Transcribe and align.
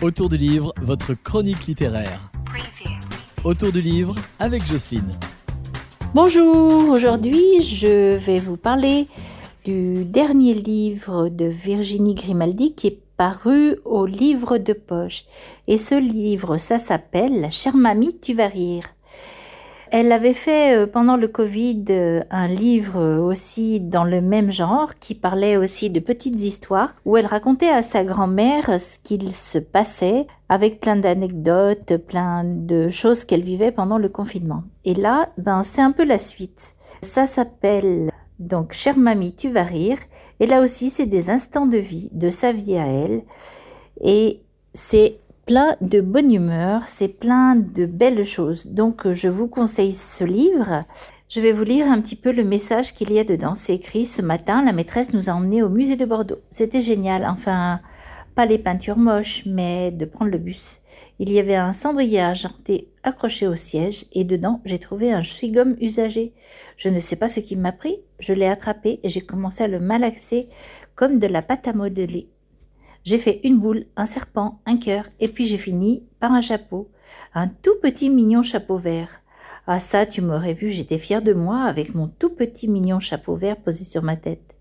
Autour 0.00 0.28
du 0.28 0.36
livre, 0.36 0.72
votre 0.80 1.14
chronique 1.14 1.66
littéraire. 1.66 2.30
Autour 3.42 3.72
du 3.72 3.80
livre 3.80 4.14
avec 4.38 4.64
Jocelyne. 4.64 5.10
Bonjour, 6.14 6.90
aujourd'hui 6.90 7.60
je 7.64 8.14
vais 8.14 8.38
vous 8.38 8.56
parler 8.56 9.08
du 9.64 10.04
dernier 10.04 10.54
livre 10.54 11.28
de 11.28 11.46
Virginie 11.46 12.14
Grimaldi 12.14 12.76
qui 12.76 12.86
est 12.86 13.00
paru 13.16 13.80
au 13.84 14.06
livre 14.06 14.58
de 14.58 14.72
poche. 14.72 15.24
Et 15.66 15.76
ce 15.76 15.96
livre, 15.96 16.58
ça 16.58 16.78
s'appelle 16.78 17.48
Chère 17.50 17.74
mamie, 17.74 18.20
tu 18.20 18.34
vas 18.34 18.46
rire. 18.46 18.84
Elle 19.90 20.12
avait 20.12 20.34
fait 20.34 20.76
euh, 20.76 20.86
pendant 20.86 21.16
le 21.16 21.28
Covid 21.28 21.84
euh, 21.90 22.22
un 22.30 22.48
livre 22.48 23.20
aussi 23.20 23.80
dans 23.80 24.04
le 24.04 24.20
même 24.20 24.50
genre 24.50 24.98
qui 24.98 25.14
parlait 25.14 25.56
aussi 25.56 25.90
de 25.90 26.00
petites 26.00 26.40
histoires 26.40 26.94
où 27.04 27.16
elle 27.16 27.26
racontait 27.26 27.70
à 27.70 27.82
sa 27.82 28.04
grand-mère 28.04 28.80
ce 28.80 28.98
qu'il 28.98 29.32
se 29.32 29.58
passait 29.58 30.26
avec 30.48 30.80
plein 30.80 30.96
d'anecdotes, 30.96 31.96
plein 31.96 32.44
de 32.44 32.88
choses 32.88 33.24
qu'elle 33.24 33.42
vivait 33.42 33.72
pendant 33.72 33.98
le 33.98 34.08
confinement. 34.08 34.64
Et 34.84 34.94
là, 34.94 35.28
ben, 35.38 35.62
c'est 35.62 35.82
un 35.82 35.92
peu 35.92 36.04
la 36.04 36.18
suite. 36.18 36.74
Ça 37.02 37.26
s'appelle 37.26 38.10
donc 38.38 38.72
Chère 38.72 38.96
mamie, 38.96 39.34
tu 39.34 39.50
vas 39.50 39.64
rire. 39.64 39.98
Et 40.40 40.46
là 40.46 40.62
aussi, 40.62 40.90
c'est 40.90 41.06
des 41.06 41.30
instants 41.30 41.66
de 41.66 41.78
vie, 41.78 42.08
de 42.12 42.30
sa 42.30 42.52
vie 42.52 42.76
à 42.76 42.86
elle. 42.86 43.22
Et 44.00 44.42
c'est 44.72 45.18
plein 45.48 45.76
de 45.80 46.02
bonne 46.02 46.30
humeur, 46.30 46.86
c'est 46.86 47.08
plein 47.08 47.56
de 47.56 47.86
belles 47.86 48.26
choses. 48.26 48.66
Donc 48.66 49.10
je 49.10 49.28
vous 49.28 49.48
conseille 49.48 49.94
ce 49.94 50.22
livre. 50.22 50.84
Je 51.30 51.40
vais 51.40 51.52
vous 51.52 51.64
lire 51.64 51.90
un 51.90 52.02
petit 52.02 52.16
peu 52.16 52.32
le 52.32 52.44
message 52.44 52.92
qu'il 52.92 53.10
y 53.10 53.18
a 53.18 53.24
dedans. 53.24 53.54
C'est 53.54 53.74
écrit 53.74 54.04
ce 54.04 54.20
matin, 54.20 54.62
la 54.62 54.74
maîtresse 54.74 55.14
nous 55.14 55.30
a 55.30 55.32
emmenés 55.32 55.62
au 55.62 55.70
musée 55.70 55.96
de 55.96 56.04
Bordeaux. 56.04 56.40
C'était 56.50 56.82
génial. 56.82 57.24
Enfin, 57.24 57.80
pas 58.34 58.44
les 58.44 58.58
peintures 58.58 58.98
moches, 58.98 59.44
mais 59.46 59.90
de 59.90 60.04
prendre 60.04 60.30
le 60.30 60.36
bus. 60.36 60.82
Il 61.18 61.32
y 61.32 61.38
avait 61.38 61.56
un 61.56 61.72
cendrier 61.72 62.20
argenté 62.20 62.90
accroché 63.02 63.46
au 63.46 63.54
siège 63.54 64.04
et 64.12 64.24
dedans 64.24 64.60
j'ai 64.66 64.78
trouvé 64.78 65.14
un 65.14 65.22
chewing-gum 65.22 65.76
usagé. 65.80 66.34
Je 66.76 66.90
ne 66.90 67.00
sais 67.00 67.16
pas 67.16 67.28
ce 67.28 67.40
qui 67.40 67.56
m'a 67.56 67.72
pris. 67.72 67.96
Je 68.18 68.34
l'ai 68.34 68.48
attrapé 68.48 69.00
et 69.02 69.08
j'ai 69.08 69.22
commencé 69.22 69.64
à 69.64 69.68
le 69.68 69.80
malaxer 69.80 70.50
comme 70.94 71.18
de 71.18 71.26
la 71.26 71.40
pâte 71.40 71.68
à 71.68 71.72
modeler. 71.72 72.28
J'ai 73.08 73.16
fait 73.16 73.40
une 73.42 73.56
boule, 73.56 73.86
un 73.96 74.04
serpent, 74.04 74.60
un 74.66 74.76
cœur, 74.76 75.06
et 75.18 75.28
puis 75.28 75.46
j'ai 75.46 75.56
fini 75.56 76.02
par 76.20 76.32
un 76.32 76.42
chapeau, 76.42 76.90
un 77.32 77.48
tout 77.48 77.76
petit 77.82 78.10
mignon 78.10 78.42
chapeau 78.42 78.76
vert. 78.76 79.22
Ah 79.66 79.80
ça, 79.80 80.04
tu 80.04 80.20
m'aurais 80.20 80.52
vu, 80.52 80.68
j'étais 80.68 80.98
fière 80.98 81.22
de 81.22 81.32
moi 81.32 81.62
avec 81.62 81.94
mon 81.94 82.08
tout 82.08 82.28
petit 82.28 82.68
mignon 82.68 83.00
chapeau 83.00 83.34
vert 83.34 83.56
posé 83.56 83.84
sur 83.84 84.02
ma 84.02 84.16
tête. 84.16 84.54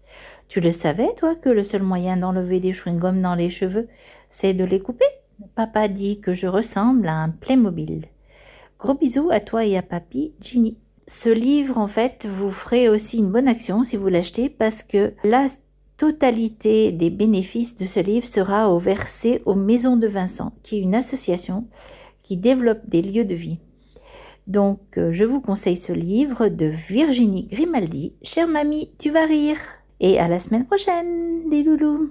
Tu 0.48 0.62
le 0.62 0.72
savais, 0.72 1.14
toi, 1.18 1.36
que 1.36 1.50
le 1.50 1.62
seul 1.62 1.84
moyen 1.84 2.16
d'enlever 2.16 2.62
des 2.62 2.72
chewing-gums 2.72 3.22
dans 3.22 3.36
les 3.36 3.50
cheveux, 3.50 3.90
c'est 4.30 4.54
de 4.54 4.64
les 4.64 4.80
couper? 4.80 5.04
Papa 5.56 5.90
dit 5.90 6.22
que 6.22 6.34
je 6.34 6.48
ressemble 6.48 7.10
à 7.10 7.16
un 7.16 7.28
Playmobil. 7.28 8.06
Gros 8.80 8.94
bisous 8.94 9.30
à 9.30 9.42
toi 9.42 9.66
et 9.66 9.76
à 9.76 9.82
papy, 9.82 10.32
Ginny. 10.40 10.78
Ce 11.06 11.28
livre, 11.28 11.78
en 11.78 11.88
fait, 11.88 12.26
vous 12.26 12.52
ferez 12.52 12.88
aussi 12.88 13.18
une 13.18 13.30
bonne 13.30 13.50
action 13.50 13.84
si 13.84 13.98
vous 13.98 14.08
l'achetez 14.08 14.48
parce 14.48 14.84
que 14.84 15.14
là, 15.26 15.48
totalité 15.98 16.92
des 16.92 17.10
bénéfices 17.10 17.76
de 17.76 17.86
ce 17.86 18.00
livre 18.00 18.28
sera 18.28 18.72
au 18.72 18.78
versé 18.78 19.42
aux 19.46 19.56
Maisons 19.56 19.98
de 19.98 20.08
Vincent, 20.08 20.54
qui 20.64 20.78
est 20.78 20.82
une 20.82 20.96
association 20.96 21.66
qui 22.24 22.38
développe 22.38 22.88
des 22.88 23.02
lieux 23.02 23.26
de 23.26 23.36
vie. 23.36 23.60
Donc, 24.46 24.80
euh, 24.98 25.12
je 25.12 25.26
vous 25.26 25.42
conseille 25.42 25.76
ce 25.76 25.92
livre 25.92 26.48
de 26.48 26.68
Virginie 26.68 27.48
Grimaldi. 27.48 28.14
Chère 28.22 28.48
mamie, 28.48 28.92
tu 28.98 29.12
vas 29.12 29.26
rire. 29.26 29.58
Et 30.00 30.20
à 30.20 30.28
la 30.28 30.40
semaine 30.40 30.66
prochaine, 30.66 31.50
les 31.50 31.64
loulous. 31.64 32.06